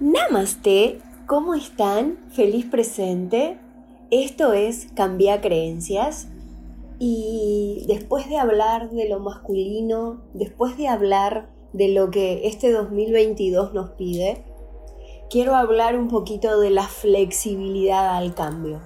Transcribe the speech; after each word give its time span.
Namaste, 0.00 1.00
¿cómo 1.26 1.54
están? 1.54 2.18
Feliz 2.30 2.64
presente. 2.66 3.58
Esto 4.12 4.52
es 4.52 4.86
Cambia 4.94 5.40
Creencias. 5.40 6.28
Y 7.00 7.84
después 7.88 8.28
de 8.28 8.38
hablar 8.38 8.90
de 8.90 9.08
lo 9.08 9.18
masculino, 9.18 10.22
después 10.34 10.76
de 10.76 10.86
hablar 10.86 11.50
de 11.72 11.88
lo 11.88 12.12
que 12.12 12.46
este 12.46 12.70
2022 12.70 13.74
nos 13.74 13.90
pide, 13.90 14.44
quiero 15.30 15.56
hablar 15.56 15.98
un 15.98 16.06
poquito 16.06 16.60
de 16.60 16.70
la 16.70 16.86
flexibilidad 16.86 18.16
al 18.16 18.36
cambio. 18.36 18.80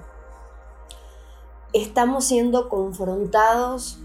Estamos 1.73 2.25
siendo 2.25 2.69
confrontados 2.69 4.02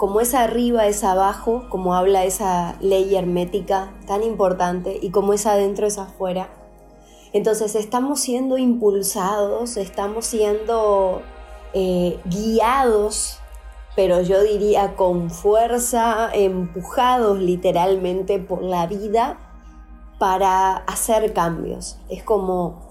como 0.00 0.22
es 0.22 0.32
arriba 0.32 0.86
es 0.86 1.04
abajo, 1.04 1.66
como 1.68 1.94
habla 1.94 2.24
esa 2.24 2.74
ley 2.80 3.14
hermética 3.14 3.92
tan 4.06 4.22
importante, 4.22 4.98
y 5.02 5.10
como 5.10 5.34
es 5.34 5.44
adentro 5.44 5.86
es 5.86 5.98
afuera. 5.98 6.48
Entonces 7.34 7.74
estamos 7.74 8.18
siendo 8.18 8.56
impulsados, 8.56 9.76
estamos 9.76 10.24
siendo 10.24 11.20
eh, 11.74 12.18
guiados, 12.24 13.40
pero 13.94 14.22
yo 14.22 14.42
diría 14.42 14.96
con 14.96 15.28
fuerza, 15.28 16.30
empujados 16.32 17.38
literalmente 17.38 18.38
por 18.38 18.62
la 18.62 18.86
vida 18.86 19.36
para 20.18 20.76
hacer 20.76 21.34
cambios. 21.34 21.98
Es 22.08 22.22
como 22.22 22.89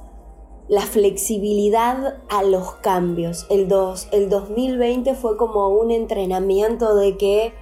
la 0.69 0.81
flexibilidad 0.81 2.19
a 2.29 2.43
los 2.43 2.75
cambios. 2.75 3.47
El, 3.49 3.67
el 4.11 4.29
2020 4.29 5.15
fue 5.15 5.35
como 5.35 5.69
un 5.69 5.89
entrenamiento 5.89 6.95
de 6.95 7.17
que 7.17 7.53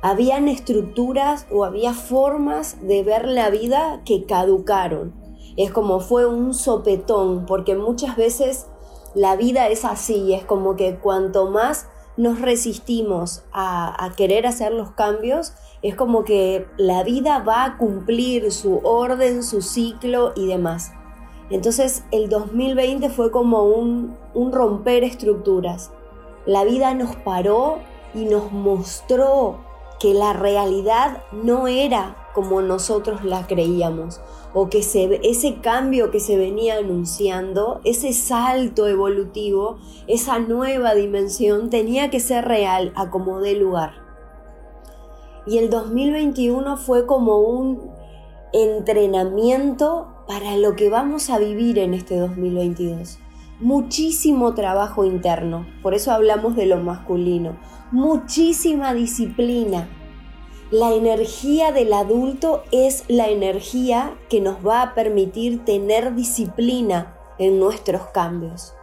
habían 0.00 0.46
estructuras 0.48 1.46
o 1.50 1.64
había 1.64 1.92
formas 1.92 2.76
de 2.86 3.02
ver 3.02 3.26
la 3.26 3.50
vida 3.50 4.02
que 4.04 4.26
caducaron. 4.26 5.12
Es 5.56 5.72
como 5.72 5.98
fue 5.98 6.24
un 6.24 6.54
sopetón, 6.54 7.46
porque 7.46 7.74
muchas 7.74 8.16
veces 8.16 8.68
la 9.14 9.34
vida 9.34 9.68
es 9.68 9.84
así, 9.84 10.32
es 10.32 10.44
como 10.44 10.76
que 10.76 10.98
cuanto 10.98 11.50
más 11.50 11.88
nos 12.16 12.40
resistimos 12.40 13.42
a, 13.52 14.04
a, 14.04 14.14
querer 14.14 14.46
hacer 14.46 14.72
los 14.72 14.92
cambios, 14.92 15.54
es 15.82 15.96
como 15.96 16.24
que 16.24 16.66
la 16.76 17.02
vida 17.02 17.40
va 17.40 17.64
a 17.64 17.76
cumplir 17.76 18.52
su 18.52 18.80
orden, 18.84 19.42
su 19.42 19.62
ciclo 19.62 20.32
y 20.36 20.46
demás. 20.46 20.92
Entonces 21.52 22.02
el 22.10 22.30
2020 22.30 23.10
fue 23.10 23.30
como 23.30 23.64
un, 23.64 24.16
romper 24.34 25.04
estructuras. 25.04 25.90
La 26.46 26.64
vida 26.64 26.94
nos 26.94 27.14
paró 27.14 27.78
y 28.14 28.24
nos 28.24 28.52
mostró 28.52 29.58
que 30.00 30.14
la 30.14 30.32
realidad 30.32 31.22
no 31.30 31.68
era 31.68 32.16
como 32.34 32.62
nosotros 32.62 33.22
la 33.22 33.46
creíamos, 33.46 34.22
o 34.54 34.70
que 34.70 34.78
ese 34.78 35.56
cambio 35.60 36.10
que 36.10 36.20
se 36.20 36.38
venía 36.38 36.78
anunciando, 36.78 37.82
ese 37.84 38.14
salto 38.14 38.86
evolutivo, 38.86 39.76
esa 40.06 40.38
nueva 40.38 40.94
dimensión 40.94 41.68
tenía 41.68 42.08
que 42.08 42.20
ser 42.20 42.46
real 42.46 42.94
a 42.96 43.10
como 43.10 43.40
dé 43.40 43.54
lugar. 43.56 43.92
Y 45.46 45.58
el 45.58 45.68
2021 45.68 46.78
fue 46.78 47.04
como 47.04 47.40
un 47.40 47.90
entrenamiento 48.54 50.11
para 50.26 50.56
lo 50.56 50.76
que 50.76 50.88
vamos 50.88 51.30
a 51.30 51.38
vivir 51.38 51.78
en 51.78 51.94
este 51.94 52.16
2022. 52.16 53.18
Muchísimo 53.60 54.54
trabajo 54.54 55.04
interno, 55.04 55.66
por 55.82 55.94
eso 55.94 56.10
hablamos 56.12 56.56
de 56.56 56.66
lo 56.66 56.78
masculino. 56.78 57.56
Muchísima 57.90 58.94
disciplina. 58.94 59.88
La 60.70 60.92
energía 60.92 61.70
del 61.70 61.92
adulto 61.92 62.62
es 62.72 63.04
la 63.08 63.28
energía 63.28 64.16
que 64.30 64.40
nos 64.40 64.66
va 64.66 64.82
a 64.82 64.94
permitir 64.94 65.64
tener 65.64 66.14
disciplina 66.14 67.14
en 67.38 67.60
nuestros 67.60 68.06
cambios. 68.06 68.74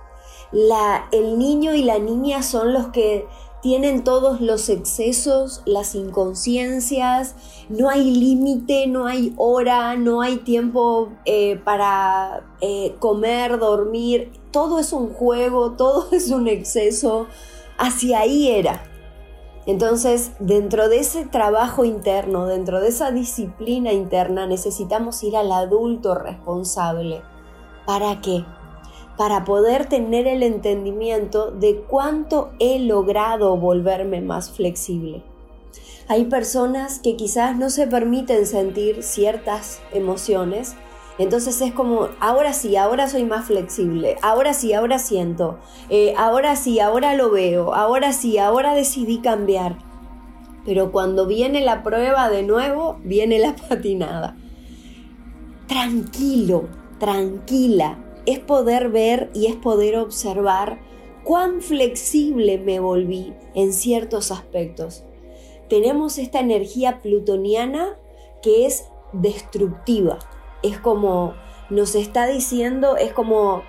El 1.11 1.37
niño 1.37 1.73
y 1.73 1.83
la 1.83 1.99
niña 1.99 2.43
son 2.43 2.73
los 2.73 2.87
que 2.87 3.27
tienen 3.61 4.03
todos 4.03 4.39
los 4.41 4.69
excesos, 4.69 5.61
las 5.65 5.95
inconsciencias, 5.95 7.35
no 7.67 7.89
hay 7.89 8.09
límite, 8.09 8.87
no 8.87 9.05
hay 9.05 9.33
hora, 9.37 9.95
no 9.95 10.21
hay 10.21 10.37
tiempo 10.37 11.09
eh, 11.25 11.57
para 11.57 12.43
eh, 12.61 12.95
comer, 12.99 13.59
dormir, 13.59 14.31
todo 14.51 14.79
es 14.79 14.93
un 14.93 15.13
juego, 15.13 15.71
todo 15.77 16.07
es 16.11 16.31
un 16.31 16.47
exceso, 16.47 17.27
hacia 17.77 18.19
ahí 18.19 18.49
era. 18.49 18.83
Entonces, 19.65 20.31
dentro 20.39 20.89
de 20.89 20.99
ese 20.99 21.25
trabajo 21.25 21.85
interno, 21.85 22.47
dentro 22.47 22.81
de 22.81 22.87
esa 22.87 23.11
disciplina 23.11 23.91
interna, 23.91 24.47
necesitamos 24.47 25.21
ir 25.23 25.35
al 25.37 25.51
adulto 25.51 26.15
responsable. 26.15 27.21
¿Para 27.85 28.19
qué? 28.21 28.45
Para 29.19 29.43
poder 29.43 29.87
tener 29.87 30.27
el 30.27 30.43
entendimiento 30.43 31.51
de 31.51 31.81
cuánto 31.81 32.51
he 32.57 32.79
logrado 32.79 33.57
volverme 33.57 34.21
más 34.21 34.49
flexible. 34.49 35.23
Hay 36.07 36.23
personas 36.23 36.99
que 36.99 37.17
quizás 37.17 37.57
no 37.57 37.69
se 37.69 37.85
permiten 37.85 38.45
sentir 38.45 39.03
ciertas 39.03 39.81
emociones, 39.91 40.77
entonces 41.17 41.59
es 41.59 41.73
como, 41.73 42.07
ahora 42.21 42.53
sí, 42.53 42.77
ahora 42.77 43.09
soy 43.09 43.25
más 43.25 43.47
flexible, 43.47 44.15
ahora 44.21 44.53
sí, 44.53 44.71
ahora 44.71 44.99
siento, 44.99 45.59
eh, 45.89 46.13
ahora 46.17 46.55
sí, 46.55 46.79
ahora 46.79 47.13
lo 47.13 47.29
veo, 47.29 47.73
ahora 47.73 48.13
sí, 48.13 48.37
ahora 48.37 48.73
decidí 48.73 49.17
cambiar. 49.17 49.79
Pero 50.63 50.93
cuando 50.93 51.27
viene 51.27 51.59
la 51.59 51.83
prueba 51.83 52.29
de 52.29 52.43
nuevo, 52.43 53.01
viene 53.03 53.37
la 53.37 53.53
patinada. 53.69 54.37
Tranquilo, 55.67 56.69
tranquila, 56.99 57.97
es 58.31 58.39
poder 58.39 58.89
ver 58.89 59.31
y 59.33 59.47
es 59.47 59.55
poder 59.55 59.97
observar 59.97 60.79
cuán 61.23 61.61
flexible 61.61 62.59
me 62.59 62.79
volví 62.79 63.33
en 63.55 63.73
ciertos 63.73 64.31
aspectos. 64.31 65.03
Tenemos 65.67 66.17
esta 66.17 66.39
energía 66.39 67.01
plutoniana 67.01 67.97
que 68.43 68.67
es 68.67 68.85
destructiva. 69.13 70.19
Es 70.61 70.77
como 70.79 71.33
nos 71.71 71.95
está 71.95 72.27
diciendo, 72.27 72.97
es 72.97 73.13
como 73.13 73.63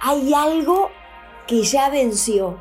hay 0.00 0.34
algo 0.34 0.88
que 1.48 1.62
ya 1.62 1.90
venció. 1.90 2.58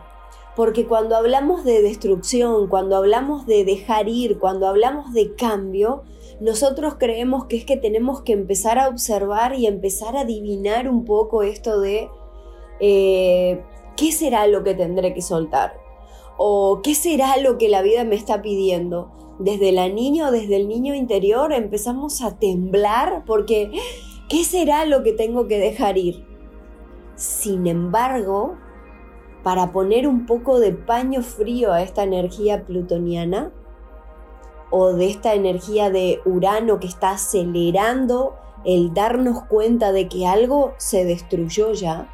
Porque 0.56 0.88
cuando 0.88 1.16
hablamos 1.16 1.64
de 1.64 1.84
destrucción, 1.84 2.68
cuando 2.68 2.98
hablamos 2.98 3.46
de 3.46 3.64
dejar 3.66 4.10
ir, 4.10 4.40
cuando 4.40 4.68
hablamos 4.68 5.14
de 5.14 5.36
cambio, 5.36 6.04
nosotros 6.40 6.96
creemos 6.98 7.46
que 7.46 7.58
es 7.58 7.66
que 7.66 7.78
tenemos 7.78 8.22
que 8.22 8.34
empezar 8.34 8.80
a 8.80 8.88
observar 8.88 9.56
y 9.56 9.68
empezar 9.68 10.16
a 10.16 10.22
adivinar 10.22 10.90
un 10.90 11.04
poco 11.04 11.44
esto 11.44 11.80
de 11.82 12.10
eh, 12.80 13.62
qué 13.98 14.12
será 14.12 14.48
lo 14.48 14.64
que 14.64 14.74
tendré 14.74 15.14
que 15.14 15.22
soltar 15.22 15.74
o 16.38 16.80
qué 16.82 16.96
será 16.96 17.36
lo 17.38 17.58
que 17.58 17.68
la 17.68 17.82
vida 17.82 18.06
me 18.06 18.16
está 18.16 18.42
pidiendo. 18.42 19.12
Desde 19.40 19.72
la 19.72 19.90
niña 19.90 20.30
o 20.30 20.32
desde 20.32 20.56
el 20.56 20.68
niño 20.68 20.96
interior 20.96 21.52
empezamos 21.52 22.22
a 22.22 22.38
temblar 22.38 23.24
porque 23.26 23.72
¿qué 24.30 24.44
será 24.46 24.86
lo 24.86 25.04
que 25.04 25.12
tengo 25.12 25.48
que 25.48 25.60
dejar 25.60 25.98
ir? 25.98 26.26
Sin 27.16 27.68
embargo, 27.68 28.56
para 29.44 29.74
poner 29.74 30.08
un 30.08 30.26
poco 30.26 30.60
de 30.60 30.72
paño 30.72 31.22
frío 31.22 31.74
a 31.74 31.82
esta 31.82 32.04
energía 32.04 32.66
plutoniana, 32.66 33.52
o 34.72 34.94
de 34.94 35.08
esta 35.10 35.34
energía 35.34 35.90
de 35.90 36.22
Urano 36.26 36.80
que 36.80 36.88
está 36.88 37.12
acelerando 37.12 38.36
el 38.66 38.94
darnos 38.94 39.44
cuenta 39.44 39.92
de 39.92 40.08
que 40.08 40.28
algo 40.28 40.74
se 40.78 41.06
destruyó 41.06 41.72
ya, 41.74 42.10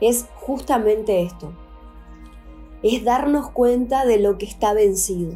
es 0.00 0.26
justamente 0.40 1.22
esto. 1.22 1.52
Es 2.82 3.04
darnos 3.04 3.50
cuenta 3.50 4.06
de 4.06 4.18
lo 4.18 4.38
que 4.38 4.46
está 4.46 4.72
vencido. 4.72 5.34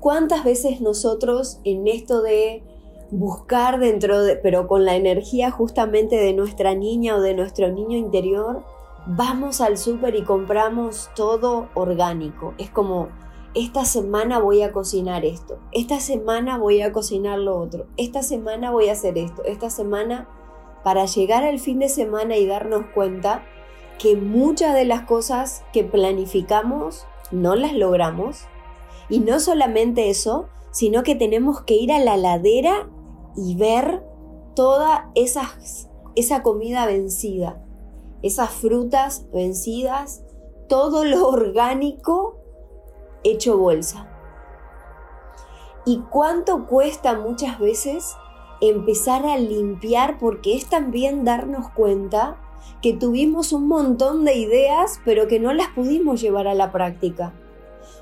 ¿Cuántas 0.00 0.44
veces 0.44 0.80
nosotros 0.80 1.60
en 1.64 1.86
esto 1.86 2.22
de 2.22 2.62
buscar 3.10 3.78
dentro 3.78 4.22
de, 4.22 4.36
pero 4.36 4.66
con 4.66 4.84
la 4.84 4.96
energía 4.96 5.50
justamente 5.50 6.16
de 6.16 6.32
nuestra 6.32 6.74
niña 6.74 7.16
o 7.16 7.20
de 7.20 7.34
nuestro 7.34 7.70
niño 7.70 7.96
interior, 7.96 8.64
vamos 9.06 9.60
al 9.60 9.78
súper 9.78 10.14
y 10.14 10.22
compramos 10.22 11.10
todo 11.14 11.68
orgánico? 11.74 12.54
Es 12.58 12.70
como, 12.70 13.08
esta 13.54 13.84
semana 13.84 14.38
voy 14.38 14.62
a 14.62 14.72
cocinar 14.72 15.24
esto, 15.24 15.58
esta 15.72 16.00
semana 16.00 16.58
voy 16.58 16.82
a 16.82 16.92
cocinar 16.92 17.38
lo 17.38 17.58
otro, 17.58 17.86
esta 17.96 18.22
semana 18.22 18.70
voy 18.70 18.88
a 18.88 18.92
hacer 18.92 19.16
esto, 19.16 19.44
esta 19.44 19.70
semana 19.70 20.28
para 20.82 21.06
llegar 21.06 21.44
al 21.44 21.58
fin 21.58 21.78
de 21.78 21.88
semana 21.88 22.36
y 22.36 22.46
darnos 22.46 22.84
cuenta 22.94 23.44
que 23.98 24.16
muchas 24.16 24.74
de 24.74 24.84
las 24.84 25.02
cosas 25.02 25.64
que 25.72 25.82
planificamos 25.82 27.06
no 27.30 27.54
las 27.56 27.72
logramos. 27.72 28.44
Y 29.08 29.20
no 29.20 29.40
solamente 29.40 30.10
eso, 30.10 30.46
sino 30.70 31.02
que 31.02 31.14
tenemos 31.14 31.62
que 31.62 31.74
ir 31.74 31.92
a 31.92 31.98
la 31.98 32.16
ladera 32.16 32.88
y 33.36 33.56
ver 33.56 34.04
toda 34.54 35.10
esa 35.14 36.42
comida 36.42 36.86
vencida, 36.86 37.62
esas 38.22 38.50
frutas 38.50 39.26
vencidas, 39.32 40.22
todo 40.68 41.04
lo 41.04 41.28
orgánico 41.28 42.43
hecho 43.24 43.58
bolsa. 43.58 44.08
¿Y 45.84 46.00
cuánto 46.10 46.66
cuesta 46.66 47.18
muchas 47.18 47.58
veces 47.58 48.16
empezar 48.60 49.26
a 49.26 49.36
limpiar 49.36 50.18
porque 50.18 50.56
es 50.56 50.66
también 50.66 51.24
darnos 51.24 51.68
cuenta 51.70 52.38
que 52.82 52.92
tuvimos 52.92 53.52
un 53.52 53.68
montón 53.68 54.24
de 54.24 54.34
ideas 54.34 55.00
pero 55.04 55.26
que 55.26 55.40
no 55.40 55.52
las 55.52 55.68
pudimos 55.68 56.20
llevar 56.20 56.46
a 56.46 56.54
la 56.54 56.72
práctica. 56.72 57.32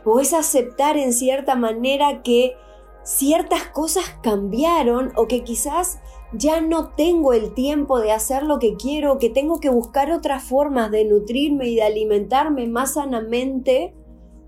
O 0.05 0.21
es 0.21 0.33
aceptar 0.33 0.97
en 0.97 1.13
cierta 1.13 1.55
manera 1.55 2.23
que 2.23 2.57
ciertas 3.05 3.67
cosas 3.69 4.05
cambiaron 4.23 5.13
o 5.17 5.27
que 5.27 5.43
quizás 5.43 6.01
ya 6.33 6.61
no 6.61 6.89
tengo 6.91 7.33
el 7.33 7.53
tiempo 7.53 8.01
de 8.01 8.13
hacer 8.13 8.43
lo 8.43 8.59
que 8.59 8.77
quiero, 8.77 9.19
que 9.19 9.29
tengo 9.29 9.61
que 9.61 9.71
buscar 9.71 10.11
otras 10.11 10.43
formas 10.43 10.91
de 10.91 11.05
nutrirme 11.05 11.69
y 11.69 11.77
de 11.77 11.83
alimentarme 11.83 12.67
más 12.69 12.95
sanamente 12.95 13.95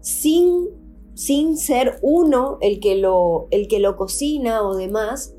sin, 0.04 0.68
sin 1.14 1.56
ser 1.56 1.98
uno 2.02 2.58
el 2.60 2.78
que, 2.78 2.96
lo, 2.96 3.48
el 3.50 3.68
que 3.68 3.80
lo 3.80 3.96
cocina 3.96 4.62
o 4.62 4.76
demás. 4.76 5.34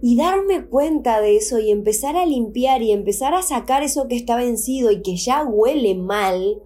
Y 0.00 0.16
darme 0.16 0.66
cuenta 0.66 1.20
de 1.20 1.36
eso 1.36 1.58
y 1.58 1.72
empezar 1.72 2.16
a 2.16 2.24
limpiar 2.24 2.80
y 2.80 2.92
empezar 2.92 3.34
a 3.34 3.42
sacar 3.42 3.82
eso 3.82 4.06
que 4.06 4.14
está 4.14 4.36
vencido 4.36 4.92
y 4.92 5.02
que 5.02 5.16
ya 5.16 5.44
huele 5.44 5.96
mal, 5.96 6.62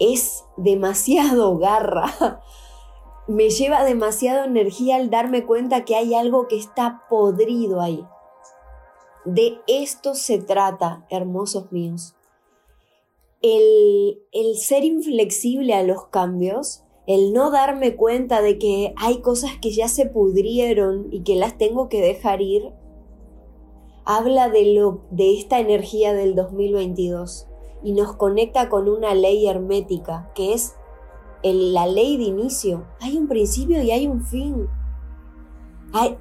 es 0.00 0.44
demasiado 0.58 1.56
garra 1.56 2.42
me 3.28 3.48
lleva 3.48 3.84
demasiado 3.84 4.44
energía 4.44 4.96
al 4.96 5.08
darme 5.08 5.46
cuenta 5.46 5.84
que 5.84 5.94
hay 5.94 6.14
algo 6.14 6.48
que 6.48 6.56
está 6.56 7.04
podrido 7.08 7.80
ahí. 7.80 8.04
De 9.24 9.60
esto 9.68 10.14
se 10.14 10.38
trata, 10.38 11.06
hermosos 11.10 11.70
míos. 11.70 12.15
El, 13.42 14.22
el, 14.32 14.56
ser 14.56 14.84
inflexible 14.84 15.74
a 15.74 15.82
los 15.82 16.06
cambios, 16.06 16.82
el 17.06 17.32
no 17.32 17.50
darme 17.50 17.94
cuenta 17.94 18.42
de 18.42 18.58
que 18.58 18.94
hay 18.96 19.20
cosas 19.20 19.52
que 19.60 19.70
ya 19.70 19.88
se 19.88 20.06
pudrieron 20.06 21.08
y 21.12 21.22
que 21.22 21.36
las 21.36 21.56
tengo 21.58 21.88
que 21.88 22.00
dejar 22.00 22.40
ir, 22.40 22.72
habla 24.04 24.48
de, 24.48 24.74
lo, 24.74 25.02
de 25.10 25.36
esta 25.38 25.58
energía 25.60 26.14
del 26.14 26.34
2022 26.34 27.46
y 27.82 27.92
nos 27.92 28.16
conecta 28.16 28.68
con 28.68 28.88
una 28.88 29.14
ley 29.14 29.46
hermética 29.46 30.32
que 30.34 30.54
es 30.54 30.74
la 31.42 31.86
ley 31.86 32.16
de 32.16 32.24
inicio. 32.24 32.86
Hay 33.00 33.16
un 33.16 33.28
principio 33.28 33.82
y 33.82 33.90
hay 33.90 34.06
un 34.06 34.24
fin. 34.24 34.68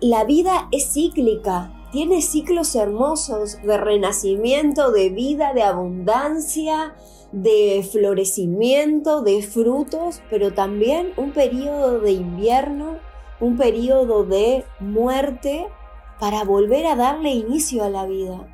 la 0.01 0.23
vida 0.25 0.67
es 0.71 0.93
cíclica, 0.93 1.74
tiene 1.95 2.21
ciclos 2.21 2.75
hermosos 2.75 3.57
de 3.63 3.77
renacimiento, 3.77 4.91
de 4.91 5.11
vida, 5.11 5.53
de 5.53 5.63
abundancia, 5.63 6.93
de 7.31 7.87
florecimiento, 7.89 9.21
de 9.21 9.41
frutos, 9.41 10.21
pero 10.29 10.53
también 10.53 11.13
un 11.15 11.31
periodo 11.31 12.01
de 12.01 12.11
invierno, 12.11 12.97
un 13.39 13.55
periodo 13.55 14.25
de 14.25 14.65
muerte 14.81 15.67
para 16.19 16.43
volver 16.43 16.85
a 16.85 16.97
darle 16.97 17.31
inicio 17.31 17.85
a 17.85 17.89
la 17.89 18.05
vida 18.05 18.45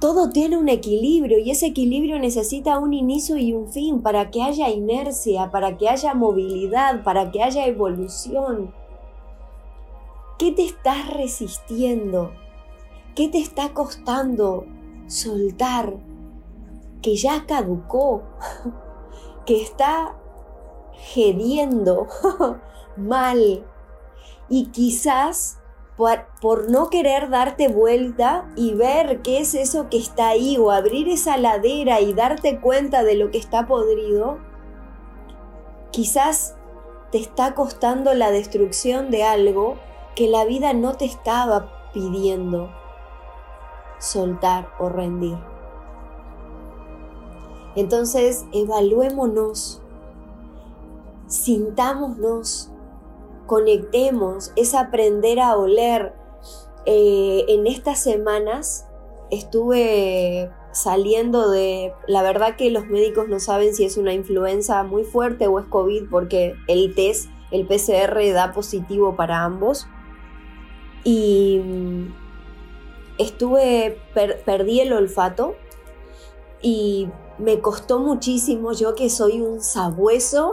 todo 0.00 0.30
tiene 0.30 0.56
un 0.56 0.68
equilibrio 0.68 1.38
y 1.38 1.52
ese 1.52 1.66
equilibrio 1.66 2.18
necesita 2.18 2.80
un 2.80 2.92
inicio 2.92 3.36
y 3.36 3.52
un 3.52 3.68
fin 3.68 4.02
para 4.02 4.32
que 4.32 4.42
haya 4.42 4.68
inercia, 4.68 5.52
para 5.52 5.78
que 5.78 5.88
haya 5.88 6.12
movilidad, 6.12 7.04
para 7.04 7.30
que 7.30 7.40
haya 7.40 7.66
evolución. 7.66 8.74
¿Qué 10.42 10.50
te 10.50 10.64
estás 10.64 11.08
resistiendo? 11.08 12.32
¿Qué 13.14 13.28
te 13.28 13.38
está 13.38 13.72
costando 13.74 14.66
soltar? 15.06 15.94
Que 17.00 17.14
ya 17.14 17.46
caducó, 17.46 18.24
que 19.46 19.62
está 19.62 20.16
gediendo 20.94 22.08
mal 22.96 23.64
y 24.48 24.66
quizás 24.72 25.60
por, 25.96 26.68
no 26.68 26.90
querer 26.90 27.30
darte 27.30 27.68
vuelta 27.68 28.50
y 28.56 28.74
ver 28.74 29.22
qué 29.22 29.38
es 29.38 29.54
eso 29.54 29.88
que 29.90 29.98
está 29.98 30.30
ahí 30.30 30.56
o 30.58 30.72
abrir 30.72 31.08
esa 31.08 31.36
ladera 31.36 32.00
y 32.00 32.14
darte 32.14 32.60
cuenta 32.60 33.04
de 33.04 33.14
lo 33.14 33.30
que 33.30 33.38
está 33.38 33.68
podrido, 33.68 34.40
quizás 35.92 36.56
te 37.12 37.18
está 37.18 37.54
costando 37.54 38.12
la 38.14 38.32
destrucción 38.32 39.12
de 39.12 39.22
algo 39.22 39.76
que 40.14 40.28
la 40.28 40.44
vida 40.44 40.72
no 40.72 40.94
te 40.94 41.04
estaba 41.04 41.90
pidiendo 41.92 42.70
soltar 43.98 44.68
o 44.78 44.88
rendir. 44.88 45.38
Entonces, 47.74 48.44
evaluémonos, 48.52 49.80
sintámonos 51.26 52.72
conectemos, 53.46 54.52
es 54.56 54.74
aprender 54.74 55.40
a 55.40 55.56
oler. 55.56 56.14
Eh, 56.84 57.44
en 57.48 57.66
estas 57.66 58.00
semanas 58.00 58.86
estuve 59.30 60.50
saliendo 60.72 61.50
de, 61.50 61.92
la 62.08 62.22
verdad 62.22 62.56
que 62.56 62.70
los 62.70 62.86
médicos 62.86 63.28
no 63.28 63.40
saben 63.40 63.74
si 63.74 63.84
es 63.84 63.96
una 63.96 64.14
influenza 64.14 64.82
muy 64.82 65.04
fuerte 65.04 65.46
o 65.46 65.58
es 65.58 65.66
COVID 65.66 66.08
porque 66.10 66.54
el 66.66 66.94
test, 66.94 67.28
el 67.50 67.66
PCR 67.66 68.32
da 68.32 68.52
positivo 68.52 69.16
para 69.16 69.44
ambos. 69.44 69.86
Y 71.04 71.60
mm, 71.64 72.14
estuve, 73.18 74.00
perdí 74.44 74.80
el 74.80 74.92
olfato 74.92 75.54
y 76.60 77.08
me 77.38 77.60
costó 77.60 77.98
muchísimo, 77.98 78.72
yo 78.72 78.94
que 78.94 79.10
soy 79.10 79.40
un 79.40 79.60
sabueso, 79.60 80.52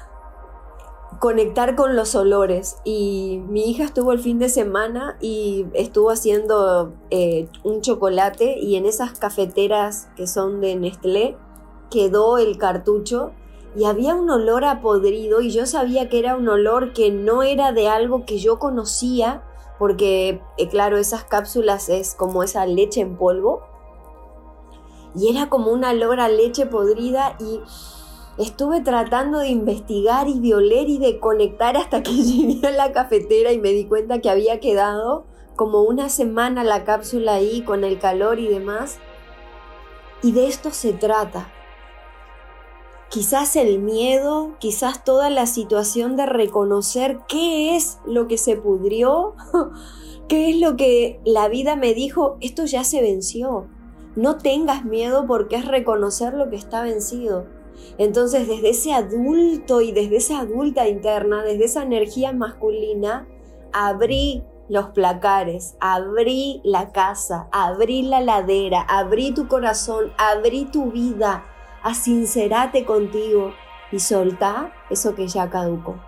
conectar 1.20 1.76
con 1.76 1.96
los 1.96 2.14
olores. 2.14 2.76
Y 2.84 3.42
mi 3.48 3.70
hija 3.70 3.84
estuvo 3.84 4.12
el 4.12 4.18
fin 4.18 4.38
de 4.38 4.48
semana 4.48 5.16
y 5.20 5.66
estuvo 5.74 6.10
haciendo 6.10 6.94
eh, 7.10 7.48
un 7.64 7.80
chocolate 7.82 8.58
y 8.58 8.76
en 8.76 8.86
esas 8.86 9.18
cafeteras 9.18 10.08
que 10.16 10.26
son 10.26 10.60
de 10.60 10.76
Nestlé 10.76 11.36
quedó 11.90 12.38
el 12.38 12.58
cartucho 12.58 13.32
y 13.76 13.84
había 13.84 14.14
un 14.14 14.30
olor 14.30 14.64
a 14.64 14.80
podrido 14.80 15.40
y 15.40 15.50
yo 15.50 15.66
sabía 15.66 16.08
que 16.08 16.18
era 16.18 16.36
un 16.36 16.48
olor 16.48 16.92
que 16.92 17.10
no 17.10 17.42
era 17.42 17.72
de 17.72 17.88
algo 17.88 18.24
que 18.24 18.38
yo 18.38 18.58
conocía 18.58 19.42
porque 19.78 20.40
eh, 20.56 20.68
claro 20.68 20.96
esas 20.96 21.24
cápsulas 21.24 21.88
es 21.88 22.14
como 22.14 22.42
esa 22.42 22.64
leche 22.66 23.02
en 23.02 23.16
polvo 23.16 23.62
y 25.14 25.28
era 25.30 25.48
como 25.48 25.70
un 25.70 25.84
olor 25.84 26.20
a 26.20 26.28
leche 26.28 26.66
podrida 26.66 27.36
y 27.38 27.60
Estuve 28.38 28.82
tratando 28.82 29.38
de 29.38 29.48
investigar 29.48 30.28
y 30.28 30.40
de 30.40 30.54
oler 30.54 30.90
y 30.90 30.98
de 30.98 31.18
conectar 31.18 31.76
hasta 31.76 32.02
que 32.02 32.12
llegué 32.22 32.66
a 32.66 32.70
la 32.70 32.92
cafetera 32.92 33.52
y 33.52 33.58
me 33.58 33.70
di 33.70 33.86
cuenta 33.86 34.20
que 34.20 34.28
había 34.28 34.60
quedado 34.60 35.24
como 35.54 35.80
una 35.80 36.10
semana 36.10 36.62
la 36.62 36.84
cápsula 36.84 37.34
ahí 37.34 37.62
con 37.62 37.82
el 37.82 37.98
calor 37.98 38.38
y 38.38 38.48
demás. 38.48 38.98
Y 40.22 40.32
de 40.32 40.48
esto 40.48 40.70
se 40.70 40.92
trata. 40.92 41.50
Quizás 43.16 43.56
el 43.56 43.78
miedo, 43.78 44.56
quizás 44.58 45.02
toda 45.02 45.30
la 45.30 45.46
situación 45.46 46.16
de 46.16 46.26
reconocer 46.26 47.20
qué 47.26 47.74
es 47.74 47.98
lo 48.04 48.28
que 48.28 48.36
se 48.36 48.56
pudrió, 48.56 49.34
qué 50.28 50.50
es 50.50 50.60
lo 50.60 50.76
que 50.76 51.18
la 51.24 51.48
vida 51.48 51.76
me 51.76 51.94
dijo, 51.94 52.36
esto 52.42 52.66
ya 52.66 52.84
se 52.84 53.00
venció. 53.00 53.68
No 54.16 54.36
tengas 54.36 54.84
miedo 54.84 55.24
porque 55.26 55.56
es 55.56 55.64
reconocer 55.64 56.34
lo 56.34 56.50
que 56.50 56.56
está 56.56 56.82
vencido. 56.82 57.46
Entonces, 57.96 58.48
desde 58.48 58.68
ese 58.68 58.92
adulto 58.92 59.80
y 59.80 59.92
desde 59.92 60.16
esa 60.16 60.40
adulta 60.40 60.86
interna, 60.86 61.42
desde 61.42 61.64
esa 61.64 61.84
energía 61.84 62.34
masculina, 62.34 63.26
abrí 63.72 64.44
los 64.68 64.90
placares, 64.90 65.78
abrí 65.80 66.60
la 66.64 66.92
casa, 66.92 67.48
abrí 67.50 68.02
la 68.02 68.20
ladera, 68.20 68.82
abrí 68.82 69.32
tu 69.32 69.48
corazón, 69.48 70.12
abrí 70.18 70.66
tu 70.66 70.90
vida, 70.90 71.46
asincerate 71.86 72.84
contigo 72.84 73.52
y 73.92 74.00
soltá 74.00 74.72
eso 74.90 75.14
que 75.14 75.28
ya 75.28 75.48
caducó. 75.48 76.00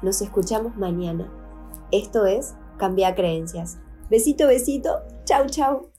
Nos 0.00 0.22
escuchamos 0.22 0.74
mañana. 0.78 1.30
Esto 1.92 2.24
es 2.24 2.54
Cambia 2.78 3.14
Creencias. 3.14 3.78
Besito, 4.08 4.46
besito. 4.46 5.02
Chau, 5.24 5.46
chau. 5.48 5.90